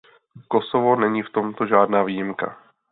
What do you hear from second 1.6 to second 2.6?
žádná výjimka.